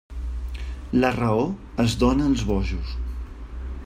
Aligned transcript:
La 1.03 1.11
raó 1.17 1.43
es 1.85 1.95
dóna 2.05 2.25
als 2.31 2.43
bojos. 2.53 2.97